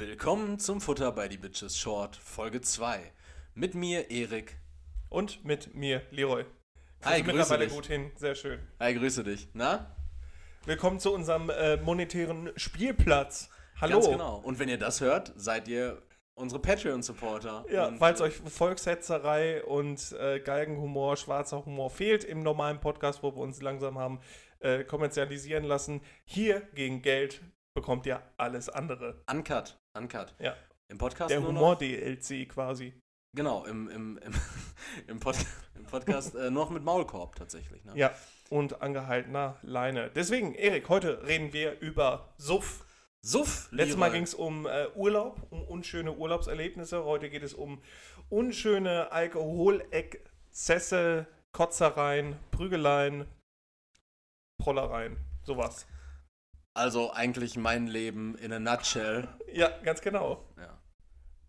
[0.00, 3.12] Willkommen zum Futter bei die Bitches Short, Folge 2.
[3.52, 4.56] Mit mir, Erik.
[5.10, 6.46] Und mit mir, Leroy.
[7.02, 7.74] Hi, du grüße mittlerweile dich.
[7.74, 8.60] gut hin, sehr schön.
[8.80, 9.48] Hi, grüße dich.
[9.52, 9.94] Na?
[10.64, 13.50] Willkommen zu unserem äh, monetären Spielplatz.
[13.78, 13.96] Hallo.
[13.96, 14.38] Ganz genau.
[14.38, 16.00] Und wenn ihr das hört, seid ihr
[16.32, 17.66] unsere Patreon-Supporter.
[17.70, 23.42] Ja, falls euch Volkshetzerei und äh, Galgenhumor, schwarzer Humor fehlt im normalen Podcast, wo wir
[23.42, 24.20] uns langsam haben
[24.60, 27.42] äh, kommerzialisieren lassen, hier gegen Geld
[27.74, 29.22] bekommt ihr alles andere.
[29.30, 29.78] Uncut.
[29.96, 30.34] Uncut.
[30.38, 30.56] Ja.
[30.88, 31.60] Im Podcast Der nur noch.
[31.60, 32.92] Humor-DLC quasi.
[33.36, 34.34] Genau, im, im, im,
[35.06, 35.36] im, Pod,
[35.76, 37.84] im Podcast äh, noch mit Maulkorb tatsächlich.
[37.84, 37.92] Ne?
[37.94, 38.12] Ja.
[38.48, 40.10] Und angehaltener Leine.
[40.10, 42.84] Deswegen, Erik, heute reden wir über Suff.
[43.22, 47.04] Suff, Letztes Mal ging es um äh, Urlaub, um unschöne Urlaubserlebnisse.
[47.04, 47.82] Heute geht es um
[48.30, 53.26] unschöne Alkoholexzesse, Kotzereien, Prügeleien,
[54.58, 55.18] Prollereien.
[55.44, 55.86] Sowas.
[56.74, 59.28] Also eigentlich mein Leben in a nutshell.
[59.52, 60.44] Ja, ganz genau.
[60.56, 60.78] Ja,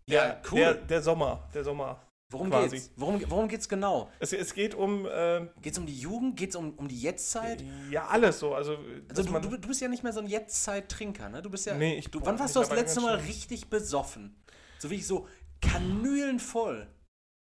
[0.08, 0.58] ja cool.
[0.58, 2.04] Der, der Sommer, der Sommer.
[2.30, 2.76] worum quasi.
[2.76, 2.90] geht's?
[2.96, 4.10] Worum, worum geht's genau?
[4.18, 6.36] Es, es geht um äh, Geht's um die Jugend?
[6.36, 7.62] Geht's um, um die Jetztzeit?
[7.90, 8.54] ja alles so.
[8.54, 11.40] Also, Also du, du, du bist ja nicht mehr so ein Jetztzeit-Trinker, ne?
[11.40, 11.74] Du bist ja.
[11.74, 14.42] Nee, ich- du, wann warst du das letzte Mal richtig besoffen?
[14.80, 15.28] So wie ich so
[15.60, 16.88] kanülenvoll.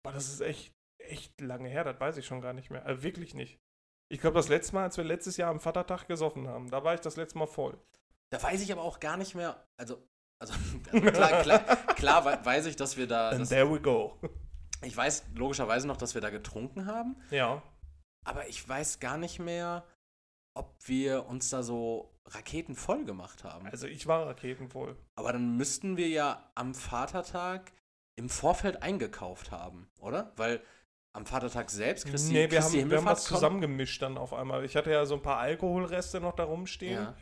[0.03, 2.85] Boah, das ist echt, echt lange her, das weiß ich schon gar nicht mehr.
[2.85, 3.59] Also wirklich nicht.
[4.09, 6.93] Ich glaube, das letzte Mal, als wir letztes Jahr am Vatertag gesoffen haben, da war
[6.93, 7.77] ich das letzte Mal voll.
[8.29, 9.63] Da weiß ich aber auch gar nicht mehr.
[9.77, 9.97] Also,
[10.39, 10.53] also
[10.91, 11.59] klar, klar,
[11.95, 13.29] klar wei- weiß ich, dass wir da.
[13.29, 14.19] And Das, there we go.
[14.83, 17.61] ich weiß logischerweise noch, dass wir da getrunken haben, Ja.
[18.25, 19.83] aber ich weiß gar nicht mehr,
[20.55, 23.67] ob wir uns da so raketenvoll gemacht haben.
[23.67, 24.95] Also ich war raketenvoll.
[25.15, 27.71] Aber dann müssten wir ja am Vatertag
[28.15, 30.31] im Vorfeld eingekauft haben, oder?
[30.37, 30.61] Weil
[31.15, 34.65] am Vatertag selbst Christi, nee, wir haben, Christi wir haben was zusammengemischt dann auf einmal.
[34.65, 37.03] Ich hatte ja so ein paar Alkoholreste noch da rumstehen.
[37.03, 37.15] Ja.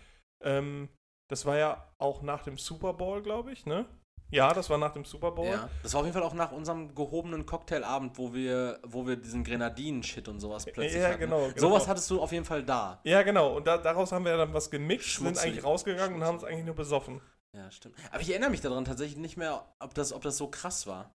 [0.44, 0.90] Ähm,
[1.30, 3.86] das war ja auch nach dem Super Bowl, glaube ich, ne?
[4.32, 5.46] Ja, das war nach dem Super Bowl.
[5.46, 9.16] Ja, das war auf jeden Fall auch nach unserem gehobenen Cocktailabend, wo wir, wo wir
[9.16, 11.20] diesen Grenadinen-Shit und sowas plötzlich Ja, hatten.
[11.20, 11.60] genau, genau.
[11.60, 13.00] Sowas hattest du auf jeden Fall da.
[13.04, 13.56] Ja, genau.
[13.56, 15.38] Und da, daraus haben wir dann was gemixt, Schmutzig.
[15.38, 17.22] sind eigentlich rausgegangen und haben uns eigentlich nur besoffen.
[17.56, 17.96] Ja, stimmt.
[18.12, 21.14] Aber ich erinnere mich daran tatsächlich nicht mehr, ob das, ob das so krass war.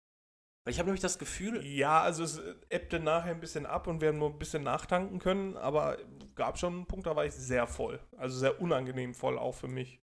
[0.64, 3.88] Weil ich habe nämlich das Gefühl, Ja, also es äh, ebbte nachher ein bisschen ab
[3.88, 5.98] und wir haben nur ein bisschen nachtanken können, aber
[6.36, 8.00] gab schon einen Punkt, da war ich sehr voll.
[8.18, 10.00] Also sehr unangenehm voll, auch für mich.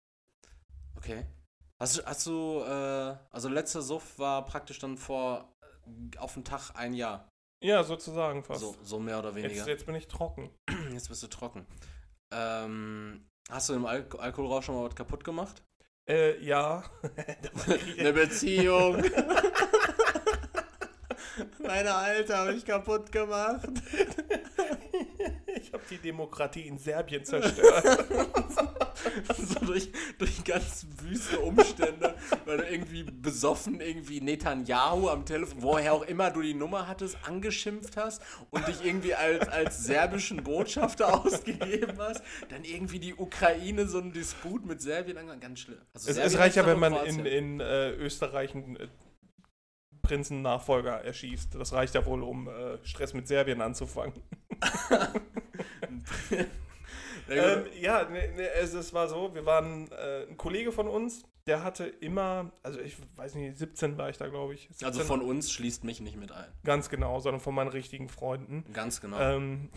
[0.97, 1.25] okay.
[1.77, 6.45] Hast du, hast du, äh, also letzter Suff war praktisch dann vor, äh, auf den
[6.45, 7.27] Tag ein Jahr.
[7.61, 8.61] Ja, sozusagen fast.
[8.61, 9.55] So, so mehr oder weniger.
[9.55, 10.51] jetzt, jetzt bin ich trocken.
[10.93, 11.65] Jetzt bist du trocken.
[12.33, 15.63] Ähm, hast du im Al Alkoholrausch schon mal was kaputt gemacht?
[16.07, 16.83] Äh, ja.
[17.97, 19.03] Eine Beziehung.
[21.59, 23.67] Meine Alte habe ich kaputt gemacht.
[25.55, 27.83] ich habe die Demokratie in Serbien zerstört.
[29.37, 32.15] so durch, durch ganz wüste Umstände,
[32.45, 37.17] weil du irgendwie besoffen irgendwie Netanyahu am Telefon, woher auch immer du die Nummer hattest,
[37.23, 38.21] angeschimpft hast
[38.51, 44.13] und dich irgendwie als, als serbischen Botschafter ausgegeben hast, dann irgendwie die Ukraine so einen
[44.13, 45.41] Disput mit Serbien angefangen.
[45.41, 45.79] Ganz schlimm.
[45.93, 48.87] Also es, es reicht ja, wenn man in, in äh, Österreich einen äh,
[50.07, 51.55] Prinzennachfolger erschießt.
[51.55, 54.13] Das reicht ja wohl, um äh, Stress mit Serbien anzufangen.
[57.27, 60.87] Ja, Ähm, ja, ne, ne, es, es war so, wir waren, äh, ein Kollege von
[60.87, 64.67] uns, der hatte immer, also ich weiß nicht, 17 war ich da, glaube ich.
[64.69, 66.47] 17, also von uns schließt mich nicht mit ein.
[66.63, 68.65] Ganz genau, sondern von meinen richtigen Freunden.
[68.73, 69.19] Ganz genau.
[69.19, 69.69] Ähm,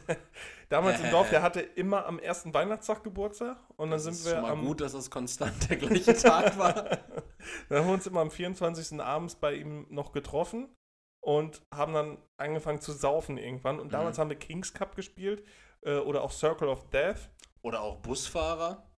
[0.68, 4.24] damals im Dorf, der hatte immer am ersten Weihnachtstag Geburtstag und dann das sind ist
[4.26, 6.98] wir schon mal am, gut, dass es konstant der gleiche Tag war.
[7.68, 9.00] dann haben wir uns immer am 24.
[9.00, 10.74] abends bei ihm noch getroffen
[11.20, 13.80] und haben dann angefangen zu saufen irgendwann.
[13.80, 14.20] Und damals Mhm.
[14.22, 15.44] haben wir Kings Cup gespielt
[15.82, 17.30] äh, oder auch Circle of Death.
[17.62, 18.90] Oder auch Busfahrer.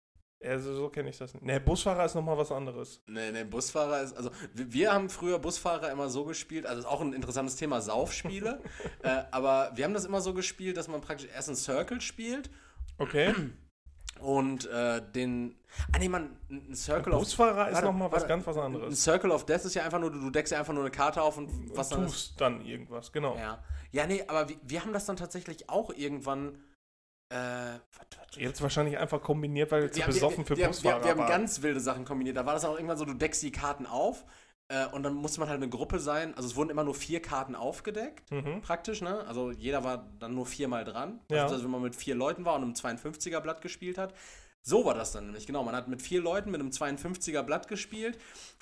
[0.43, 1.43] Also so kenne ich das nicht.
[1.45, 3.01] Ne, Busfahrer ist nochmal was anderes.
[3.07, 6.85] Nee, nee, Busfahrer ist, also wir, wir haben früher Busfahrer immer so gespielt, also ist
[6.85, 8.61] auch ein interessantes Thema, Saufspiele,
[9.03, 12.49] äh, aber wir haben das immer so gespielt, dass man praktisch erst einen Circle spielt
[12.97, 13.33] Okay.
[14.19, 15.55] und äh, den,
[15.93, 18.27] ah nee, man, ein Circle of, Busfahrer ist Warte, nochmal was warte.
[18.27, 19.03] ganz was ein anderes.
[19.03, 21.21] Circle of Death ist ja einfach nur, du, du deckst ja einfach nur eine Karte
[21.21, 22.11] auf und was und dann ist.
[22.13, 23.35] tust dann irgendwas, genau.
[23.37, 23.63] Ja.
[23.91, 26.55] ja, nee, aber wir, wir haben das dann tatsächlich auch irgendwann,
[27.29, 27.79] äh, was,
[28.17, 31.03] was, Jetzt wahrscheinlich einfach kombiniert, weil wir zu Wir- besoffen wir, für wir, Busfahrer wir,
[31.03, 31.27] wir haben waren.
[31.29, 32.37] ganz wilde Sachen kombiniert.
[32.37, 34.23] Da war das auch irgendwann so, du deckst die Karten auf
[34.67, 36.33] äh, und dann musste man halt eine Gruppe sein.
[36.35, 38.61] Also es wurden immer nur vier Karten aufgedeckt, Mhm.
[38.61, 39.23] praktisch, ne?
[39.27, 41.19] Also jeder war dann nur viermal dran.
[41.29, 41.43] Ja.
[41.43, 44.13] Also, wenn man mit vier Leuten war und einem 52er Blatt gespielt hat.
[44.61, 45.63] So war das dann nämlich, genau.
[45.63, 48.17] Man hat mit vier Leuten mit einem 52er Blatt gespielt.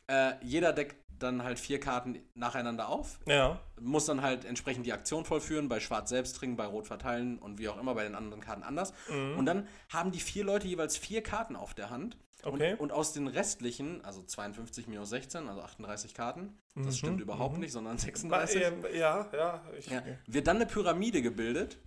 [0.08, 3.58] Äh, jeder deckt dann halt vier Karten nacheinander auf Ja.
[3.80, 7.60] muss dann halt entsprechend die Aktion vollführen, bei Schwarz selbst trinken, bei Rot verteilen und
[7.60, 8.94] wie auch immer bei den anderen Karten anders.
[9.10, 9.38] Mhm.
[9.38, 12.74] Und dann haben die vier Leute jeweils vier Karten auf der Hand Okay.
[12.74, 17.22] Und, und aus den restlichen, also 52 minus 16, also 38 Karten, das Mhm, stimmt
[17.22, 17.62] überhaupt mhm.
[17.62, 19.64] nicht, sondern War, 36, ähm, ja, ja.
[19.78, 21.78] Ich, ja, wird dann eine Pyramide gebildet.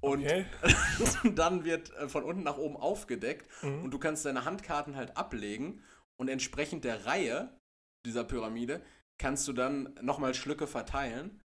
[0.00, 0.46] Und Okay.
[1.34, 3.84] dann wird äh, von unten nach oben aufgedeckt Mhm.
[3.84, 5.82] und du kannst deine Handkarten halt ablegen
[6.16, 7.48] und entsprechend der Reihe
[8.06, 8.80] dieser Pyramide
[9.18, 11.40] kannst du dann nochmal Schlücke verteilen.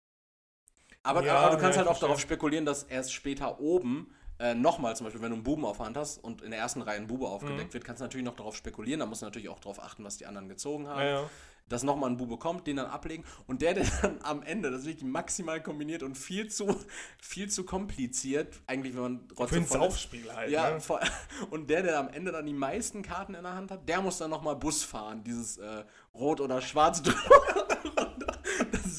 [1.03, 2.37] Aber, Ja, aber du kannst ja, halt auch darauf verstehe.
[2.37, 5.87] spekulieren, dass erst später oben äh, nochmal, zum Beispiel, wenn du einen Buben auf der
[5.87, 7.75] Hand hast und in der ersten Reihe ein Bube aufgedeckt Mhm.
[7.75, 9.01] wird, kannst du natürlich noch darauf spekulieren.
[9.01, 11.01] Da musst du natürlich auch darauf achten, was die anderen gezogen haben.
[11.01, 11.31] Ja, ja.
[11.69, 13.25] Dass nochmal ein Bube kommt, den dann ablegen.
[13.47, 16.77] Und der, der dann am Ende, das ist wirklich maximal kombiniert und viel zu,
[17.21, 19.65] viel zu kompliziert, eigentlich, wenn man Für ein.
[19.67, 20.51] Saufspiel halt.
[20.51, 20.81] Ja, ne?
[20.81, 21.01] vor,
[21.51, 24.19] und der, der am Ende dann die meisten Karten in der Hand hat, der muss
[24.19, 25.85] dann nochmal Bus fahren, dieses äh,
[26.15, 27.01] Rot oder Schwarz.
[27.03, 27.15] das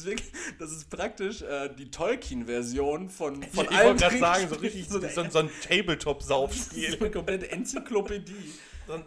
[0.04, 4.20] ist wirklich, das ist praktisch äh, die Tolkien-Version von, von ich ich allen wollte gerade
[4.20, 6.98] sagen, so richtig so, so, so ein Tabletop-Saufspiel.
[7.00, 8.54] eine komplette Enzyklopädie.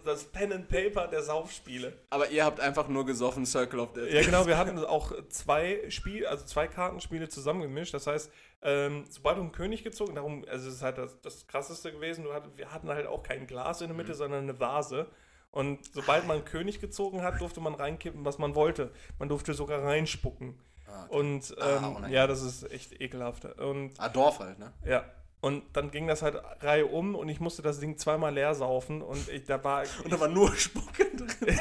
[0.04, 1.92] Das Pen and Paper der Saufspiele.
[2.08, 4.10] Aber ihr habt einfach nur gesoffen Circle of Death.
[4.10, 7.92] Ja, genau, wir hatten auch zwei Spiel, also zwei Kartenspiele zusammengemischt.
[7.92, 8.30] Das heißt,
[8.62, 12.24] ähm, sobald du einen König gezogen, darum, also es ist halt das, das krasseste gewesen,
[12.24, 13.98] du hatt, wir hatten halt auch kein Glas in der Mhm.
[13.98, 15.08] Mitte, sondern eine Vase.
[15.50, 18.90] Und sobald man einen König gezogen hat, durfte man reinkippen, was man wollte.
[19.18, 20.58] Man durfte sogar reinspucken.
[20.88, 21.16] Ah, okay.
[21.18, 22.12] Und Ah, ähm, unangenehm.
[22.12, 23.44] ja, das ist echt ekelhaft.
[23.58, 24.72] Und Ah, Dorf halt, ne?
[24.84, 25.04] ja.
[25.42, 29.02] Und dann ging das halt Reihe um und ich musste das Ding zweimal leer saufen
[29.02, 31.58] und ich, da war Und da war nur Spucke drin.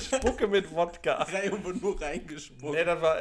[0.00, 1.14] Spucke mit Wodka.
[1.22, 2.72] Reihe wurde nur reingespuckt.
[2.74, 3.16] Nee, das war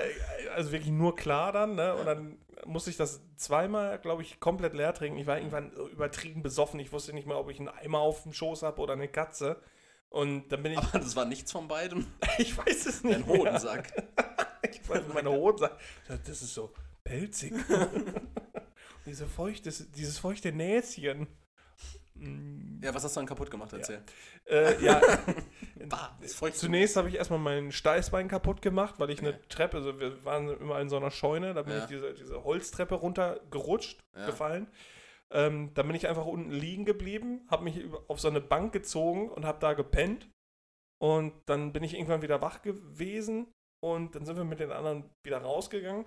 [0.56, 1.95] also wirklich nur klar dann, ne?
[1.95, 5.18] Und dann musste ich das zweimal, glaube ich, komplett leer trinken.
[5.19, 6.80] Ich war irgendwann übertrieben besoffen.
[6.80, 9.57] Ich wusste nicht mehr, ob ich einen Eimer auf dem Schoß habe oder eine Katze.
[10.10, 12.06] Und dann bin ich, Aber das war nichts von beidem.
[12.38, 13.16] ich weiß es nicht.
[13.16, 13.92] Ein Hodensack.
[14.88, 15.77] Weiß meine Hodensack.
[16.07, 17.53] Das ist so pelzig.
[19.06, 21.27] Diese feuchtes, dieses feuchte Näschen.
[22.81, 23.74] Ja, was hast du dann kaputt gemacht?
[23.74, 24.01] Erzähl.
[24.45, 25.01] Äh, ja,
[25.89, 26.18] Bah,
[26.53, 29.39] Zunächst habe ich erstmal mein Steißbein kaputt gemacht, weil ich eine Okay.
[29.50, 31.80] Treppe, also wir waren immer in so einer Scheune, da bin Ja.
[31.80, 34.25] ich diese, diese Holztreppe runtergerutscht, Ja.
[34.27, 34.68] gefallen.
[35.31, 39.30] Ähm, dann bin ich einfach unten liegen geblieben, habe mich auf so eine Bank gezogen
[39.30, 40.30] und habe da gepennt.
[41.01, 43.51] Und dann bin ich irgendwann wieder wach gewesen
[43.83, 46.06] und dann sind wir mit den anderen wieder rausgegangen.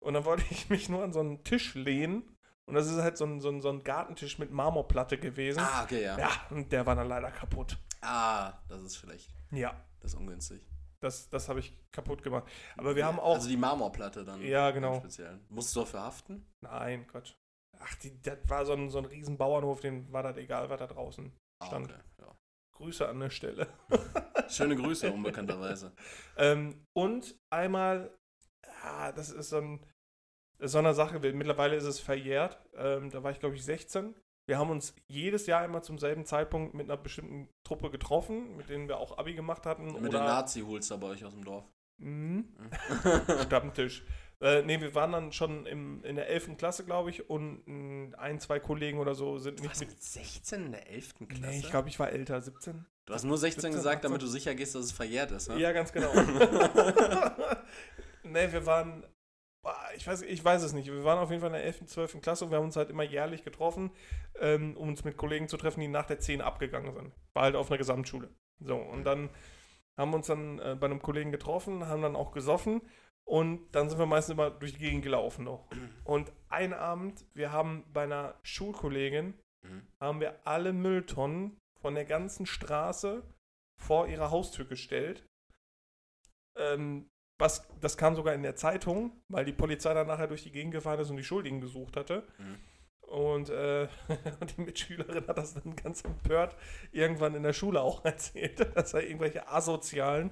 [0.00, 2.36] Und dann wollte ich mich nur an so einen Tisch lehnen.
[2.66, 5.60] Und das ist halt so ein, so ein, so ein Gartentisch mit Marmorplatte gewesen.
[5.60, 6.18] Ah, okay, ja.
[6.18, 7.78] Ja, und der war dann leider kaputt.
[8.00, 9.32] Ah, das ist schlecht.
[9.52, 9.80] Ja.
[10.00, 10.66] Das ist ungünstig.
[10.98, 12.44] Das, das habe ich kaputt gemacht.
[12.76, 13.36] Aber wir haben auch.
[13.36, 14.42] Also die Marmorplatte dann.
[14.42, 14.94] Ja, genau.
[14.94, 15.46] im Speziellen.
[15.48, 16.44] Musst du dafür haften?
[16.60, 17.34] nein, Quatsch.
[17.78, 20.78] Ach, die, das war so ein, so ein riesen Bauernhof, den war das egal, was
[20.80, 21.30] da draußen
[21.60, 21.92] Ah, stand.
[21.92, 22.34] okay, ja.
[22.76, 23.66] Grüße an der Stelle.
[24.48, 25.92] Schöne Grüße, unbekannterweise.
[26.36, 28.10] Ähm, und einmal,
[28.82, 29.80] ja, das ist so, ein,
[30.60, 32.58] so eine Sache, mittlerweile ist es verjährt.
[32.74, 34.14] Ähm, da war ich, glaube ich, 16.
[34.48, 38.68] Wir haben uns jedes Jahr immer zum selben Zeitpunkt mit einer bestimmten Truppe getroffen, mit
[38.68, 39.86] denen wir auch Abi gemacht hatten.
[40.00, 41.64] Mit den Nazi-Holster bei euch aus dem Dorf.
[41.98, 42.54] Mhm.
[43.46, 44.04] Stammtisch.
[44.40, 46.58] Äh, nee, wir waren dann schon im, in der 11.
[46.58, 47.62] Klasse, glaube ich, und
[48.18, 49.90] ein, zwei Kollegen oder so sind Du nicht warst mit.
[49.90, 51.14] mit 16 in der 11.
[51.28, 51.40] Klasse?
[51.40, 52.84] Nee, ich glaube, ich war älter, 17.
[53.06, 54.10] du hast nur 16 17, gesagt, 18.
[54.10, 55.58] damit du sicher gehst, dass es verjährt ist, ne?
[55.58, 56.12] Ja, ganz genau.
[58.24, 59.04] nee, wir waren.
[59.96, 60.86] Ich weiß, ich weiß es nicht.
[60.86, 62.20] Wir waren auf jeden Fall in der 11., 12.
[62.20, 63.90] Klasse und wir haben uns halt immer jährlich getroffen,
[64.38, 67.12] ähm, um uns mit Kollegen zu treffen, die nach der 10 abgegangen sind.
[67.34, 68.28] War halt auf einer Gesamtschule.
[68.60, 69.28] So, und dann
[69.96, 72.80] haben wir uns dann äh, bei einem Kollegen getroffen, haben dann auch gesoffen
[73.26, 75.66] und dann sind wir meistens immer durch die Gegend gelaufen noch.
[76.04, 79.34] Und einen Abend, wir haben bei einer Schulkollegin,
[79.66, 79.82] Mhm.
[80.00, 83.22] haben wir alle Mülltonnen von der ganzen Straße
[83.82, 85.26] vor ihre Haustür gestellt.
[86.56, 90.52] Ähm, was, das kam sogar in der Zeitung, weil die Polizei dann nachher durch die
[90.52, 92.26] Gegend gefahren ist und die Schuldigen gesucht hatte.
[92.38, 92.58] Mhm.
[93.08, 93.88] Und äh,
[94.56, 96.56] die Mitschülerin hat das dann ganz empört
[96.92, 100.30] irgendwann in der Schule auch erzählt, dass da irgendwelche Asozialen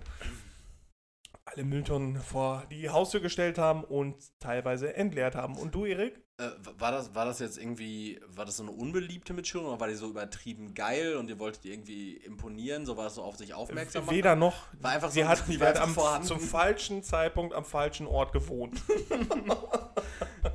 [1.46, 5.56] alle Mülltonnen vor die Haustür gestellt haben und teilweise entleert haben.
[5.58, 6.20] Und du, Erik?
[6.38, 6.48] Äh,
[6.78, 9.94] war, das, war das jetzt irgendwie, war das so eine unbeliebte Mitschülerin oder war die
[9.94, 13.54] so übertrieben geil und ihr wolltet ihr irgendwie imponieren, so war das so auf sich
[13.54, 14.16] aufmerksam machen?
[14.16, 14.66] Weder noch.
[14.80, 16.26] War einfach sie so- hat, die sie war hat am, vorhanden.
[16.26, 18.80] zum falschen Zeitpunkt am falschen Ort gewohnt.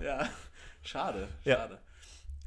[0.02, 0.30] Ja,
[0.82, 1.56] schade, Ja.
[1.58, 1.80] schade.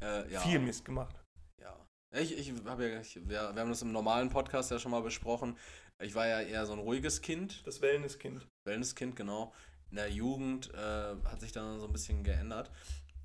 [0.01, 0.39] Äh, ja.
[0.41, 1.15] Viel Mist gemacht.
[1.61, 1.75] Ja.
[2.19, 5.01] Ich, ich habe ja, ich, wir, wir haben das im normalen Podcast ja schon mal
[5.01, 5.55] besprochen.
[6.03, 8.45] Ich war ja eher so ein ruhiges Kind, Das Wellnesskind.
[8.65, 9.53] Wellnesskind, genau.
[9.89, 12.71] In der Jugend äh, hat sich dann so ein bisschen geändert.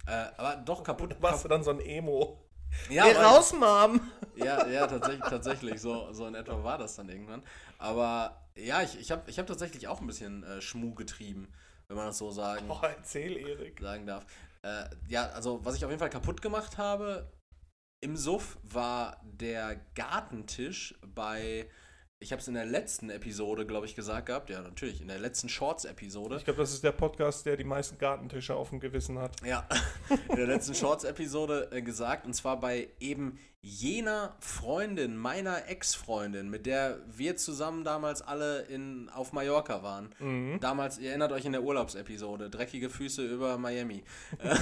[0.06, 1.14] Äh, aber doch kaputt.
[1.14, 2.42] Und warst du dann so ein Emo.
[2.90, 4.00] ja, Geh raus, Mom!
[4.36, 5.80] Ja, ja, tatsächlich, tatsächlich.
[5.80, 7.42] So, so in etwa war das dann irgendwann.
[7.78, 11.48] Aber ja, ich, ich habe ich hab tatsächlich auch ein bisschen äh, Schmuh getrieben,
[11.88, 13.80] wenn man das so sagen, Oh, erzähl, Erik.
[13.80, 14.26] sagen darf.
[14.62, 17.30] Äh, ja, also was ich auf jeden Fall kaputt gemacht habe,
[18.00, 21.68] Im Suff war der Gartentisch bei,
[22.20, 25.20] ich habe es in der letzten Episode, glaube ich, gesagt gehabt, ja natürlich, in der
[25.20, 26.36] letzten Shorts-Episode.
[26.36, 29.36] Ich glaube, das ist der Podcast, der die meisten Gartentische auf dem Gewissen hat.
[29.46, 29.68] Ja,
[30.28, 36.66] in der letzten Shorts-Episode äh, gesagt, und zwar bei eben jener Freundin, meiner Ex-Freundin, mit
[36.66, 40.14] der wir zusammen damals alle in, auf Mallorca waren.
[40.18, 40.58] Mhm.
[40.60, 44.02] Damals, ihr erinnert euch in der Urlaubsepisode, dreckige Füße über Miami.
[44.38, 44.56] Äh,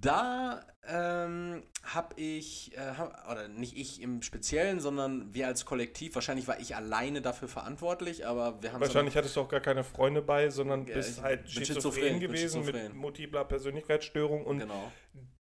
[0.00, 6.14] da ähm, habe ich, äh, hab, oder nicht ich im Speziellen, sondern wir als Kollektiv,
[6.14, 9.84] wahrscheinlich war ich alleine dafür verantwortlich, aber wir haben Wahrscheinlich hattest du auch gar keine
[9.84, 12.96] Freunde bei, sondern Ja, bist halt schizophren, gewesen mit schizophren.
[12.96, 14.90] multipler Persönlichkeitsstörung und genau.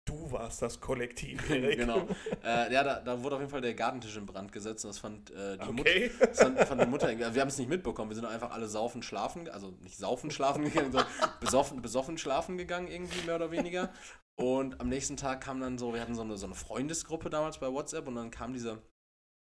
[0.05, 1.77] du warst das Kollektiv, Erik.
[1.77, 2.07] genau.
[2.43, 4.99] Äh, ja, da, da wurde auf jeden Fall der Gartentisch in Brand gesetzt und das
[4.99, 5.89] fand äh, die Mutter.
[5.91, 6.11] Okay.
[6.19, 9.01] Das fand, fand die Mutter, wir haben es nicht mitbekommen, wir sind einfach alle saufen,
[9.03, 11.09] schlafen, also nicht saufen, schlafen gegangen, sondern
[11.39, 13.91] besoffen, besoffen schlafen gegangen, irgendwie mehr oder weniger.
[14.37, 17.57] Und am nächsten Tag kam dann so, wir hatten so eine, so eine Freundesgruppe damals
[17.57, 18.83] bei WhatsApp und dann kam diese,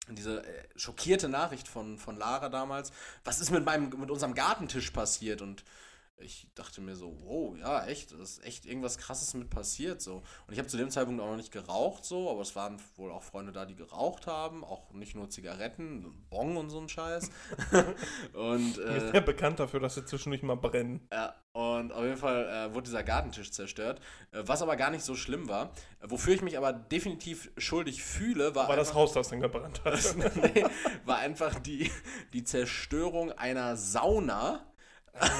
[0.09, 2.91] diese äh, schockierte Nachricht von, von Lara damals,
[3.23, 5.41] was ist mit, meinem, mit unserem Gartentisch passiert?
[5.41, 5.63] Und
[6.17, 10.23] ich dachte mir so, wow, ja, echt, da ist echt irgendwas krasses mit passiert so.
[10.47, 13.11] Und ich habe zu dem Zeitpunkt auch noch nicht geraucht so, aber es waren wohl
[13.11, 17.29] auch Freunde da, die geraucht haben, auch nicht nur Zigaretten, Bong und so ein Scheiß.
[18.33, 21.07] und äh, ja bekannt dafür, dass sie zwischendurch mal brennen.
[21.11, 23.99] ja, und auf jeden Fall äh, wurde dieser Gartentisch zerstört,
[24.31, 25.71] äh, was aber gar nicht so schlimm war.
[25.99, 29.39] Äh, wofür ich mich aber definitiv schuldig fühle, war, War das einfach, Haus, das dann
[29.39, 30.15] gebrannt hat?
[30.35, 30.65] nee,
[31.05, 31.91] war einfach die,
[32.33, 34.65] die Zerstörung einer Sauna.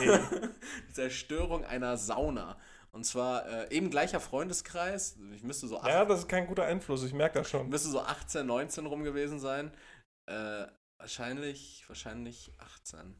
[0.02, 0.20] Die
[0.94, 2.58] Zerstörung einer Sauna.
[2.92, 5.18] Und zwar äh, eben gleicher Freundeskreis.
[5.34, 7.70] Ich müsste so, acht, ja, das ist kein guter Einfluss, ich merke das schon.
[7.70, 9.72] müsste so 18, 19 rum gewesen sein.
[10.28, 10.68] Äh,
[11.00, 13.16] wahrscheinlich, wahrscheinlich 18.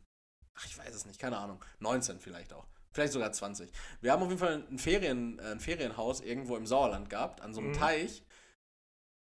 [0.56, 1.64] Ach, ich weiß es nicht, keine Ahnung.
[1.80, 2.68] 19 vielleicht auch.
[2.92, 3.72] Vielleicht sogar 20.
[4.02, 7.56] Wir haben auf jeden Fall ein, Ferien, äh, ein Ferienhaus irgendwo im Sauerland gehabt, an
[7.56, 7.78] so einem Mhm.
[7.80, 8.24] Teich.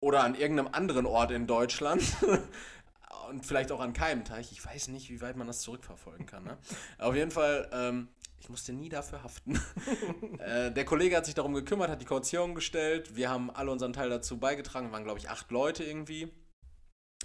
[0.02, 2.02] Oder an irgendeinem anderen Ort in Deutschland.
[3.28, 4.52] Und vielleicht auch an keinem Teich.
[4.52, 6.44] Ich weiß nicht, wie weit man das zurückverfolgen kann.
[6.44, 6.58] Ne?
[6.99, 8.08] auf jeden Fall, ähm,
[8.38, 9.58] ich musste nie dafür haften.
[10.38, 13.16] äh, der Kollege hat sich darum gekümmert, hat die Kaution gestellt.
[13.16, 14.92] Wir haben alle unseren Teil dazu beigetragen.
[14.92, 16.30] waren, glaube ich, acht Leute irgendwie.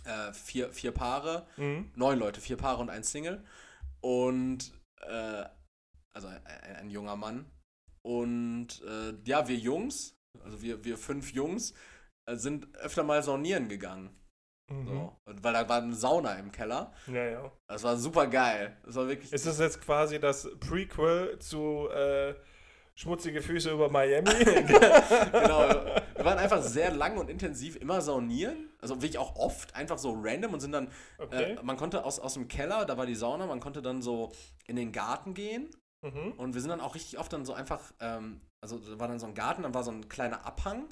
[0.06, 1.48] Äh, vier, vier Paare.
[1.58, 1.92] Mhm.
[1.96, 3.44] Neun Leute, vier Paare und ein Single.
[4.02, 4.72] Und,
[5.02, 5.44] äh,
[6.14, 6.46] also ein,
[6.78, 7.46] ein junger Mann.
[8.02, 11.74] Und äh, ja, wir Jungs, also wir, wir fünf Jungs,
[12.26, 14.16] äh, sind öfter mal saunieren gegangen.
[14.70, 14.88] Mhm.
[14.88, 15.14] So.
[15.26, 16.94] Und weil da war eine Sauna im Keller.
[17.08, 17.52] Ja, ja.
[17.68, 18.78] Das war super geil.
[18.86, 19.32] Das war wirklich.
[19.32, 22.36] Ist das jetzt quasi das Prequel zu äh,
[23.00, 24.30] Schmutzige Füße über Miami?
[24.44, 25.70] genau.
[25.70, 28.72] Wir waren einfach sehr lang und intensiv immer saunieren.
[28.82, 30.90] Also wirklich auch oft, einfach so random und sind dann.
[31.18, 31.54] Okay.
[31.54, 34.34] Äh, man konnte aus, aus dem Keller, da war die Sauna, man konnte dann so
[34.68, 35.70] in den Garten gehen.
[36.02, 36.34] Mhm.
[36.36, 39.20] Und wir sind dann auch richtig oft dann so einfach, ähm, also da war dann
[39.20, 40.90] so ein Garten, dann war so ein kleiner Abhang.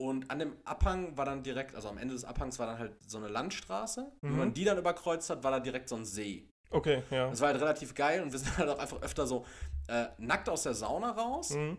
[0.00, 2.92] Und an dem Abhang war dann direkt, also am Ende des Abhangs war dann halt
[3.06, 4.12] so eine Landstraße.
[4.22, 4.38] Wenn Mhm.
[4.38, 6.48] man die dann überkreuzt hat, war da direkt so ein See.
[6.70, 7.28] Okay, ja.
[7.30, 9.44] Das war halt relativ geil und wir sind halt auch einfach öfter so
[9.88, 11.78] äh, nackt aus der Sauna raus, Mhm.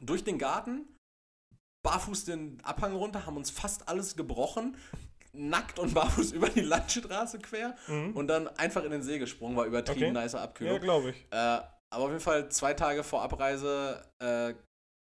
[0.00, 0.88] durch den Garten,
[1.84, 4.76] barfuß den Abhang runter, haben uns fast alles gebrochen,
[5.32, 8.16] nackt und barfuß über die Landstraße quer Mhm.
[8.16, 10.12] und dann einfach in den See gesprungen, war übertrieben Okay.
[10.12, 10.74] nice Abkühlung.
[10.74, 11.16] Ja, glaube ich.
[11.30, 14.54] Äh, aber auf jeden Fall zwei Tage vor Abreise äh,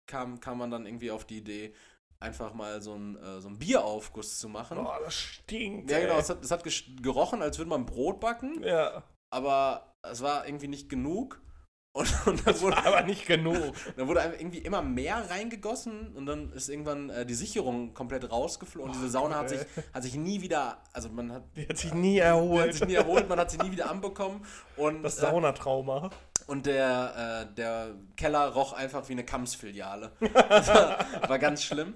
[0.09, 1.75] kam, kam man dann irgendwie auf die Idee,
[2.21, 4.79] einfach mal so ein, äh, so ein Bieraufguss zu machen.
[4.79, 5.91] Oh, das stinkt.
[5.91, 6.19] ja, genau.
[6.19, 6.65] Es hat, es hat
[7.03, 11.41] gerochen, als würde man Brot backen, Ja, aber es war irgendwie nicht genug.
[11.97, 13.73] Und, und dann, wurde, aber nicht genug.
[13.97, 18.91] dann wurde irgendwie immer mehr reingegossen und dann ist irgendwann äh, die Sicherung komplett rausgeflogen.
[18.91, 19.61] Und diese Sauna hat sich,
[19.95, 22.75] hat sich nie wieder, also man hat, Die hat sich nie die hat erholt.
[22.75, 24.45] sich nie erholt, man hat sie nie wieder anbekommen.
[24.77, 26.11] Und, Das äh, Saunatrauma.
[26.47, 30.13] Und der, äh, der Keller roch einfach wie eine Kams-Filiale.
[30.21, 30.69] Das
[31.29, 31.95] war, ganz schlimm.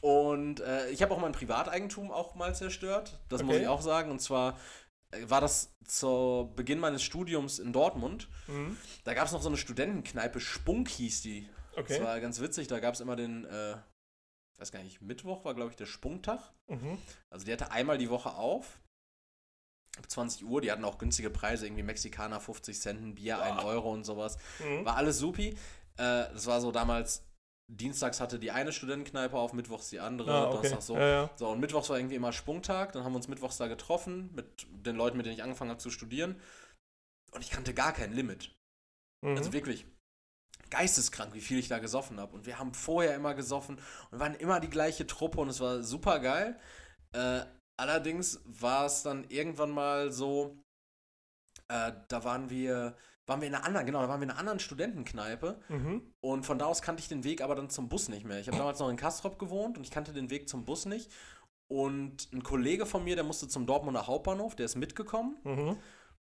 [0.00, 3.20] Und äh, ich habe auch mein Privateigentum auch mal zerstört.
[3.28, 3.62] Das muss Okay.
[3.62, 4.10] ich auch sagen.
[4.10, 4.58] Und zwar
[5.12, 8.28] äh, war das zu Beginn meines Studiums in Dortmund.
[8.48, 8.76] Mhm.
[9.04, 11.48] Da gab es noch so eine Studentenkneipe, Spunk hieß die.
[11.76, 11.98] Okay.
[11.98, 12.66] Das war ganz witzig.
[12.66, 13.72] Da gab es immer den, äh,
[14.54, 16.52] ich weiß gar nicht, Mittwoch war, glaube ich, der Spunktag.
[16.66, 16.98] Mhm.
[17.30, 18.80] Also die hatte einmal die Woche auf.
[19.98, 20.60] Ab 20 Uhr.
[20.60, 23.64] Die hatten auch günstige Preise, irgendwie Mexikaner 50 Cent, ein Bier 1 Boah.
[23.66, 24.38] Euro und sowas.
[24.58, 24.84] Mhm.
[24.84, 25.50] War alles supi.
[25.50, 25.56] Äh,
[26.32, 27.24] das war so damals,
[27.68, 30.54] dienstags hatte die eine Studentenkneipe auf, mittwochs die andere, Ah, okay.
[30.54, 30.96] Donnerstag so.
[30.96, 31.30] Ja, ja.
[31.36, 32.92] So, und mittwochs war irgendwie immer Sprungtag.
[32.92, 35.80] Dann haben wir uns mittwochs da getroffen mit den Leuten, mit denen ich angefangen habe
[35.80, 36.40] zu studieren.
[37.32, 38.54] Und ich kannte gar kein Limit.
[39.22, 39.36] Mhm.
[39.36, 39.86] Also wirklich
[40.70, 42.34] geisteskrank, wie viel ich da gesoffen habe.
[42.34, 43.78] Und wir haben vorher immer gesoffen
[44.10, 46.58] und waren immer die gleiche Truppe und es war super geil.
[47.12, 47.42] Äh,
[47.76, 50.56] allerdings war es dann irgendwann mal so,
[51.68, 54.38] äh, da waren wir waren wir in einer anderen, genau, da waren wir in einer
[54.40, 56.12] anderen Studentenkneipe Mhm.
[56.20, 58.40] und von da aus kannte ich den Weg aber dann zum Bus nicht mehr.
[58.40, 61.08] Ich habe damals noch in Kastrop gewohnt und ich kannte den Weg zum Bus nicht.
[61.68, 65.38] Und ein Kollege von mir, der musste zum Dortmunder Hauptbahnhof, der ist mitgekommen.
[65.44, 65.76] Mhm.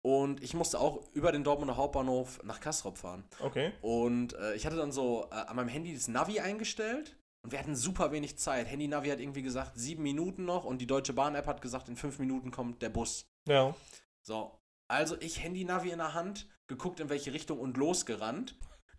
[0.03, 3.25] Und ich musste auch über den Dortmunder Hauptbahnhof nach Kastrop fahren.
[3.39, 3.73] Okay.
[3.83, 7.17] Und äh, ich hatte dann so äh, an meinem Handy das Navi eingestellt.
[7.43, 8.69] Und wir hatten super wenig Zeit.
[8.69, 10.65] Handy-Navi hat irgendwie gesagt, sieben Minuten noch.
[10.65, 13.27] Und die Deutsche Bahn-App hat gesagt, in fünf Minuten kommt der Bus.
[13.47, 13.75] Ja.
[14.23, 18.57] So, also ich Handy-Navi in der Hand, geguckt in welche Richtung und losgerannt.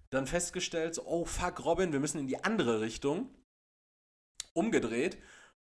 [0.09, 3.29] Dann festgestellt, so, oh fuck, Robin, wir müssen in die andere Richtung.
[4.53, 5.17] Umgedreht.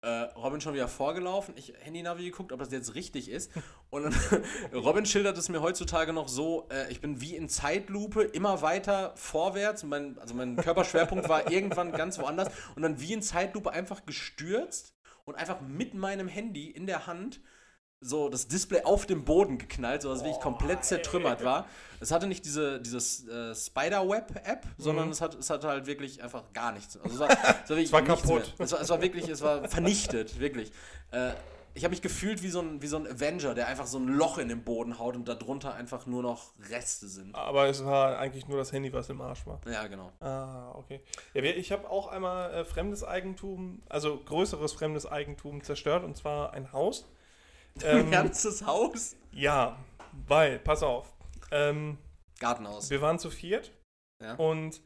[0.02, 1.54] Äh, Robin schon wieder vorgelaufen.
[1.58, 3.50] Ich Handy-Navi geguckt, ob das jetzt richtig ist.
[3.90, 4.14] Und dann,
[4.74, 9.12] Robin schildert es mir heutzutage noch so, äh, ich bin wie in Zeitlupe immer weiter
[9.16, 9.82] vorwärts.
[9.82, 12.50] Mein, also mein Körperschwerpunkt war irgendwann ganz woanders.
[12.76, 14.94] Und dann wie in Zeitlupe einfach gestürzt
[15.26, 17.40] und einfach mit meinem Handy in der Hand
[18.02, 21.66] so das Display auf dem Boden geknallt, sodass wirklich komplett zertrümmert war.
[22.00, 25.12] Es hatte nicht diese, dieses äh, Spiderweb-App, sondern Mhm.
[25.12, 26.96] es, hat, es hatte halt wirklich einfach gar nichts.
[26.98, 27.30] Also es war,
[27.64, 28.54] es war, Es war kaputt.
[28.58, 30.72] Es, war, es war wirklich, es war vernichtet, wirklich.
[31.10, 31.32] Äh,
[31.74, 34.08] ich habe mich gefühlt wie so, ein, wie so ein Avenger, der einfach so ein
[34.08, 37.34] Loch in den Boden haut und darunter einfach nur noch Reste sind.
[37.34, 39.60] Aber es war eigentlich nur das Handy, was im Arsch war.
[39.70, 40.10] Ja, genau.
[40.20, 41.00] Ah, okay.
[41.34, 46.54] Ja, ich habe auch einmal äh, fremdes Eigentum, also größeres fremdes Eigentum zerstört, und zwar
[46.54, 47.06] ein Haus.
[47.84, 49.16] Ähm, ganzes Haus.
[49.32, 49.78] ja,
[50.26, 51.12] weil, pass auf,
[51.50, 51.98] ähm,
[52.38, 52.90] Gartenhaus.
[52.90, 53.72] wir waren zu viert
[54.22, 54.34] Ja.
[54.34, 54.82] und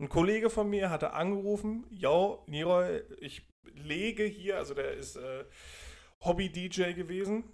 [0.00, 3.42] ein Kollege von mir hatte angerufen, yo, Leroy, ich
[3.74, 5.44] lege hier, also der ist äh,
[6.24, 7.44] Hobby-DJ gewesen.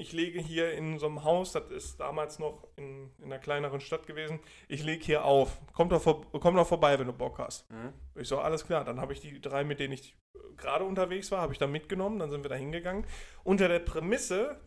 [0.00, 3.80] Ich lege hier in so einem Haus, das ist damals noch in, in einer kleineren
[3.80, 4.40] Stadt gewesen.
[4.66, 5.60] Ich lege hier auf.
[5.74, 7.70] Komm doch, vor, komm doch vorbei, wenn du Bock hast.
[7.70, 7.92] Mhm.
[8.14, 8.82] Ich so, alles klar.
[8.82, 11.70] Dann habe ich die drei, mit denen ich äh, gerade unterwegs war, habe ich dann
[11.70, 12.18] mitgenommen.
[12.18, 13.04] Dann sind wir da hingegangen.
[13.44, 14.58] Unter der Prämisse,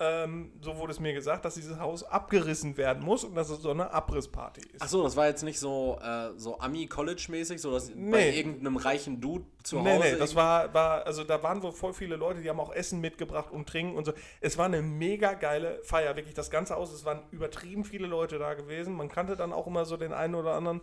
[0.00, 3.60] ähm, so wurde es mir gesagt, dass dieses Haus abgerissen werden muss und dass es
[3.60, 4.80] so eine Abrissparty ist.
[4.80, 8.38] Ach so, das war jetzt nicht so, äh, so Ami-College-mäßig, so dass bei Nee.
[8.38, 10.12] irgendeinem reichen Dude zu nee, Hause.
[10.12, 13.00] nee, das war, war, also da waren wohl voll viele Leute, die haben auch Essen
[13.00, 14.12] mitgebracht und Trinken und so.
[14.40, 16.92] Es war eine mega geile Feier, wirklich das ganze Haus.
[16.92, 18.94] Es waren übertrieben viele Leute da gewesen.
[18.94, 20.80] Man kannte dann auch immer so den einen oder anderen,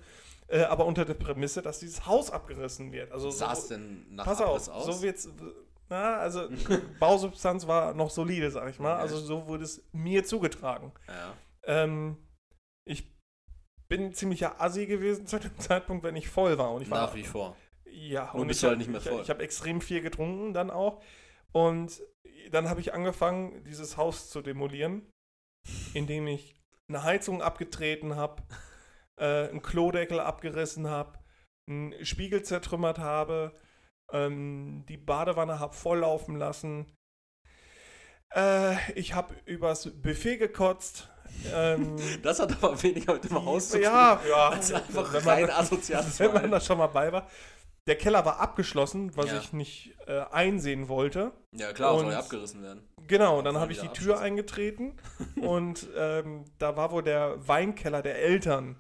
[0.48, 3.12] äh, aber unter der Prämisse, dass dieses Haus abgerissen wird.
[3.12, 4.86] Also es so, denn nach pass auf, aus?
[4.86, 5.28] so wird's.
[5.90, 6.50] Na, also
[7.00, 8.94] Bausubstanz war noch solide, sag ich mal.
[8.94, 9.02] Okay.
[9.02, 10.92] Also so wurde es mir zugetragen.
[11.08, 11.34] ja.
[11.64, 12.18] Ähm,
[12.86, 13.14] ich
[13.90, 16.72] bin ziemlicher Assi gewesen zu dem Zeitpunkt, wenn ich voll war.
[16.74, 17.56] Und ich war Nach wie vor.
[17.86, 19.22] ja, Nur und bist ich halt nicht mehr ich, voll.
[19.22, 21.02] Ich habe extrem viel getrunken dann auch.
[21.52, 22.02] Und
[22.52, 25.10] dann habe ich angefangen, dieses Haus zu demolieren,
[25.94, 26.56] indem ich
[26.88, 28.44] eine Heizung abgetreten habe,
[29.20, 31.20] äh, einen Klodeckel abgerissen habe,
[31.70, 33.54] einen Spiegel zertrümmert habe,
[34.12, 36.86] ähm, die Badewanne habe volllaufen lassen.
[38.36, 41.10] Äh, ich habe übers Buffet gekotzt.
[41.54, 43.84] Ähm, Das hat aber weniger mit dem Haus zu tun.
[43.84, 44.50] ja, ja.
[44.50, 47.28] als einfach wenn rein asoziales wenn man da schon mal bei war.
[47.88, 49.38] Der Keller war abgeschlossen, was Ja.
[49.38, 51.32] ich nicht äh, einsehen wollte.
[51.56, 52.84] Ja, klar, soll Und- ja abgerissen werden.
[53.08, 54.98] Genau, dann habe ich die Tür eingetreten
[55.42, 58.76] und ähm, da war wohl der Weinkeller der Eltern.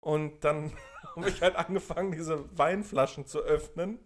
[0.00, 0.72] Und dann
[1.16, 3.98] habe ich halt angefangen, diese Weinflaschen zu öffnen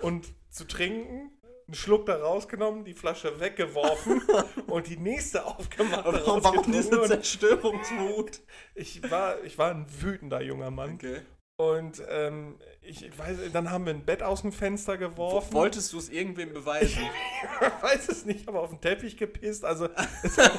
[0.00, 1.32] und zu trinken.
[1.66, 4.22] Einen Schluck da rausgenommen, die Flasche weggeworfen
[4.68, 6.06] und die nächste aufgemacht.
[6.06, 8.40] Daraus warum diese Zerstörungswut?
[8.76, 10.94] ich war, ich war ein wütender junger Mann.
[10.94, 11.22] Okay.
[11.58, 15.54] Und ähm, ich weiß, dann haben wir ein Bett aus dem Fenster geworfen.
[15.54, 17.02] Wolltest du es irgendwem beweisen?
[17.60, 19.64] Ich weiß es nicht, aber auf den Teppich gepisst.
[19.64, 19.88] Also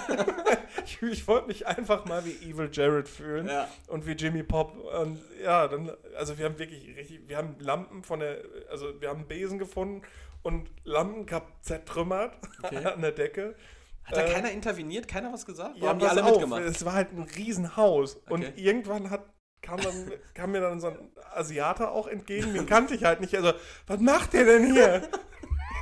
[0.85, 3.67] ich, ich wollte mich einfach mal wie Evil Jared fühlen ja.
[3.87, 4.75] und wie Jimmy Pop.
[4.99, 8.39] Und ja, dann, also wir haben wirklich richtig, wir haben Lampen von der,
[8.71, 10.01] also wir haben einen Besen gefunden
[10.41, 11.27] und Lampen
[11.61, 12.33] zertrümmert
[12.63, 12.77] Okay.
[12.85, 13.55] an der Decke.
[14.05, 15.07] Hat da Äh, keiner interveniert?
[15.07, 15.75] Keiner was gesagt?
[15.79, 16.61] Warum Ja, haben die alle auf, mitgemacht?
[16.63, 18.15] Es war halt ein Riesenhaus.
[18.29, 18.53] Und Okay.
[18.55, 19.25] irgendwann hat,
[19.67, 20.97] kam, dann, kam mir dann so ein
[21.35, 23.35] Asiater auch entgegen, den kannte ich halt nicht.
[23.35, 23.53] Also,
[23.85, 25.07] was macht der denn hier?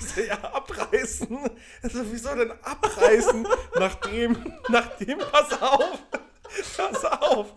[0.01, 1.37] So, ja, abreißen.
[1.81, 3.47] Also, wieso denn abreißen?
[3.79, 5.99] nachdem, nachdem, pass auf,
[6.75, 7.53] pass auf,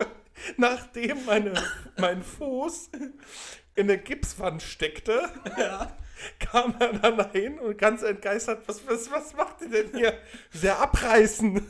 [0.55, 1.53] nachdem meine,
[1.97, 2.91] mein Fuß
[3.75, 5.97] in der Gipswand steckte, Ja.
[6.39, 10.17] kam er dann dahin und ganz entgeistert, was, was, was macht ihr denn hier?
[10.51, 11.65] Sehr abreißen.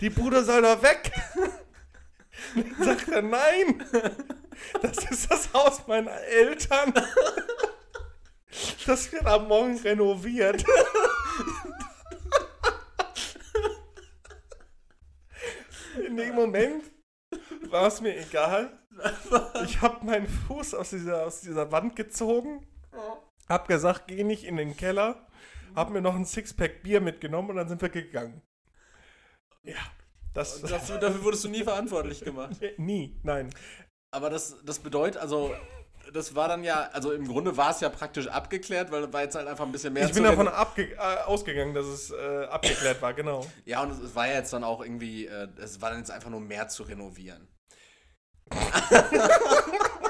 [0.00, 1.12] Die Bude soll da weg.
[2.78, 3.84] Sagt er, nein,
[4.82, 6.92] das ist das Haus meiner Eltern.
[8.86, 10.64] Das wird am Morgen renoviert.
[16.06, 16.84] In dem Moment
[17.70, 18.78] war es mir egal.
[19.64, 22.66] Ich habe meinen Fuß aus dieser, aus dieser Wand gezogen,
[23.48, 25.26] hab gesagt, geh nicht in den Keller,
[25.74, 28.42] hab mir noch ein Sixpack Bier mitgenommen und dann sind wir gegangen.
[29.62, 29.74] Ja.
[30.34, 32.56] Das, dafür, dafür wurdest du nie verantwortlich gemacht.
[32.76, 33.50] nie, nein.
[34.10, 35.54] Aber das, das bedeutet, also,
[36.12, 39.36] das war dann ja, also im Grunde war es ja praktisch abgeklärt, weil war jetzt
[39.36, 43.00] halt einfach ein bisschen mehr Ich bin davon abge äh, ausgegangen, dass es äh, abgeklärt
[43.00, 43.46] war, genau.
[43.64, 46.10] Ja, und es, es war ja jetzt dann auch irgendwie, äh, es war dann jetzt
[46.10, 47.48] einfach nur mehr zu renovieren.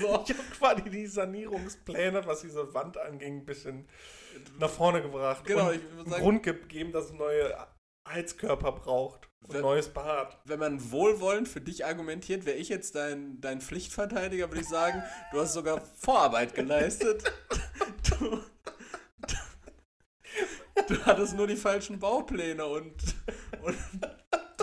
[0.00, 0.24] so.
[0.26, 3.88] Ich habe quasi die Sanierungspläne, was diese Wand anging, ein bisschen
[4.58, 5.44] nach vorne gebracht.
[5.44, 7.54] Genau, ich würde sagen- Grund gegeben, dass es neue
[8.08, 9.28] Heizkörper braucht.
[9.42, 10.38] Und Wenn- neues Bad.
[10.44, 15.02] Wenn man wohlwollend für dich argumentiert, wäre ich jetzt dein, dein Pflichtverteidiger, würde ich sagen,
[15.32, 17.24] du hast sogar Vorarbeit geleistet.
[18.18, 18.40] Du,
[20.88, 22.94] du hattest nur die falschen Baupläne und,
[23.62, 23.76] und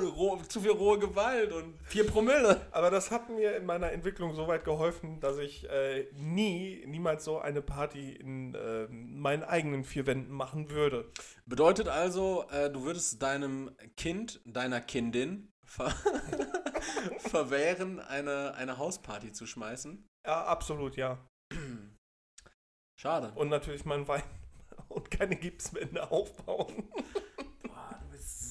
[0.07, 2.61] roh, zu viel rohe Gewalt und vier Promille.
[2.71, 7.23] Aber das hat mir in meiner Entwicklung so weit geholfen, dass ich äh, nie, niemals
[7.23, 11.11] so eine Party in äh, meinen eigenen vier Wänden machen würde.
[11.45, 15.89] Bedeutet also, äh, du würdest deinem Kind, deiner Kindin ver
[17.17, 20.07] verwehren, eine, eine Hausparty zu schmeißen?
[20.25, 21.19] Ja, absolut, ja.
[22.95, 23.31] Schade.
[23.35, 24.23] Und natürlich meinen Wein
[24.87, 26.89] und keine Gipswände aufbauen.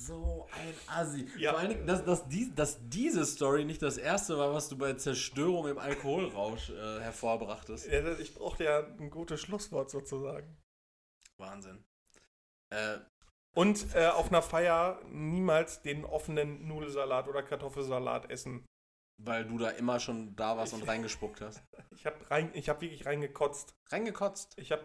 [0.07, 1.29] So ein Assi.
[1.39, 1.51] Ja.
[1.53, 4.77] Vor allen Dingen, dass, dass, die, dass diese Story nicht das erste war, was du
[4.77, 7.87] bei Zerstörung im Alkoholrausch äh, hervorbrachtest.
[7.87, 10.57] Ja, das- ich brauchte ja ein gutes Schlusswort sozusagen.
[11.39, 11.85] Wahnsinn.
[12.71, 12.99] Äh,
[13.57, 18.65] Und äh, auf einer Feier niemals den offenen Nudelsalat oder Kartoffelsalat essen.
[19.23, 21.63] weil du da immer schon da warst und reingespuckt hast.
[21.97, 23.73] Ich habe rein, ich hab wirklich reingekotzt.
[23.91, 24.59] Reingekotzt.
[24.59, 24.83] Ich habe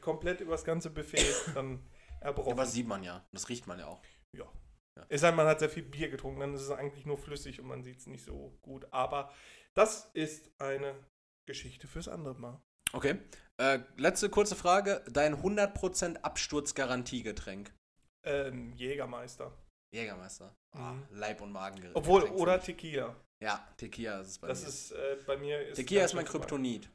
[0.00, 1.84] komplett übers ganze Buffet dann
[2.20, 2.52] erbrochen.
[2.52, 3.26] Aber das sieht man ja.
[3.32, 4.00] Das riecht man ja auch.
[4.36, 4.44] Ja.
[5.08, 7.60] Es sei denn, man hat sehr viel Bier getrunken, dann ist es eigentlich nur flüssig
[7.60, 8.86] und man sieht es nicht so gut.
[8.92, 9.32] Aber
[9.74, 10.94] das ist eine
[11.46, 12.60] Geschichte fürs andere Mal.
[12.92, 13.18] Okay.
[13.58, 15.02] Äh, letzte kurze Frage.
[15.10, 17.72] Dein 100% Absturzgarantiegetränk.
[18.24, 19.52] Ähm, Jägermeister.
[19.94, 20.54] Jägermeister.
[20.74, 21.06] Ah, Mhm.
[21.10, 21.96] Leib- und Magengetränk.
[21.96, 22.60] Obwohl, oder.
[22.60, 23.16] Tequila.
[23.42, 24.68] Ja, Tequila ist es bei Das mir.
[24.68, 25.60] ist äh, bei mir.
[25.68, 26.24] Ist Tequila ist mein.
[26.26, 26.88] Kryptonit.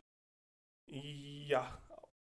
[0.89, 1.77] Ja,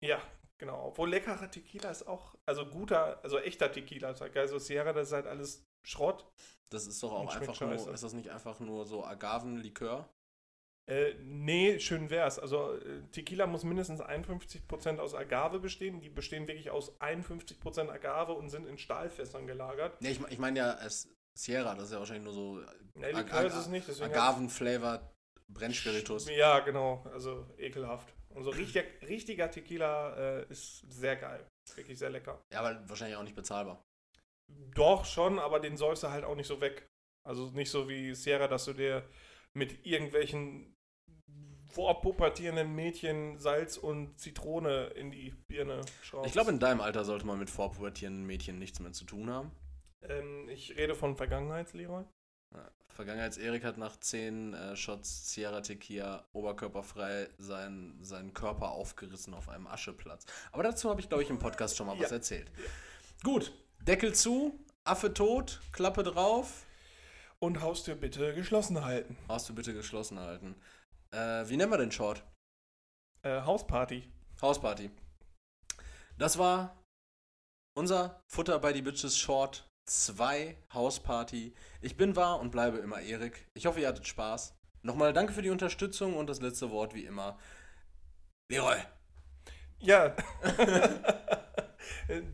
[0.04, 0.21] ja,
[0.62, 0.86] genau.
[0.88, 4.47] Obwohl leckerer Tequila ist auch, also guter, also echter Tequila ist halt geil.
[4.47, 6.26] So Sierra, das ist halt alles Schrott.
[6.69, 7.89] Das ist doch auch einfach nur, scheiße.
[7.89, 10.08] ist das nicht einfach nur so Agavenlikör?
[10.88, 12.39] Äh, nee, schön wär's.
[12.39, 16.00] Also äh, Tequila muss mindestens 51% aus Agave bestehen.
[16.00, 20.02] Die bestehen wirklich aus 51% Agave und sind in Stahlfässern gelagert.
[20.02, 20.78] Ne, ich, ich meine ja
[21.34, 22.60] Sierra, das ist ja wahrscheinlich nur so
[22.93, 23.88] Nee, Ag- Likör Ag- ist es nicht.
[23.88, 25.02] Deswegen Agaven-flavored
[25.47, 26.30] Brennspiritus.
[26.30, 27.06] Ja, genau.
[27.13, 28.13] Also ekelhaft.
[28.36, 31.46] Und so richtiger, richtiger Tequila äh, ist sehr geil.
[31.76, 32.41] Wirklich sehr lecker.
[32.52, 33.84] Ja, aber wahrscheinlich auch nicht bezahlbar.
[34.76, 36.88] Doch schon, aber den säufst du halt auch nicht so weg.
[37.28, 39.08] Also nicht so wie Sierra, dass du dir
[39.54, 40.74] mit irgendwelchen
[41.72, 46.28] vorpubertierenden Mädchen Salz und Zitrone in die Birne schraubst.
[46.28, 49.52] Ich glaube, in deinem Alter sollte man mit vorpubertierenden Mädchen nichts mehr zu tun haben.
[50.04, 52.04] ähm, ich rede von Vergangenheitsleroy.
[52.04, 52.10] Ja.
[52.93, 59.67] Vergangenheits-Erik hat nach 10 äh, Shots Sierra Tequila oberkörperfrei seinen, seinen Körper aufgerissen auf einem
[59.67, 60.25] Ascheplatz.
[60.51, 62.17] Aber dazu habe ich, glaube ich, im Podcast schon mal was Ja.
[62.17, 62.51] erzählt.
[63.23, 63.51] Gut,
[63.82, 66.65] Deckel zu, Affe tot, Klappe drauf.
[67.39, 69.17] Und Haustür bitte geschlossen halten.
[69.27, 70.54] Hast du bitte geschlossen halten.
[71.10, 72.23] Äh, wie nennen wir den Short?
[73.23, 74.08] Äh, Hausparty.
[74.43, 74.91] Hausparty.
[76.19, 76.77] Das war
[77.73, 81.54] unser Futter bei die Bitches Short 2 Hausparty.
[81.82, 83.47] Ich bin wahr und bleibe immer Erik.
[83.54, 84.58] Ich hoffe, ihr hattet Spaß.
[84.84, 87.38] Nochmal danke für die Unterstützung und das letzte Wort wie immer.
[88.49, 88.77] Leroy.
[89.80, 90.15] Ja.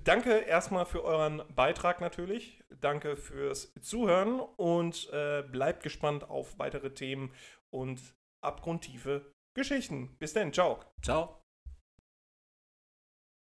[0.04, 2.64] Danke erstmal für euren Beitrag natürlich.
[2.82, 7.32] Danke fürs Zuhören und äh, bleibt gespannt auf weitere Themen
[7.70, 8.00] und
[8.42, 10.18] abgrundtiefe Geschichten.
[10.18, 10.80] Bis dann, ciao.
[11.02, 11.47] Ciao.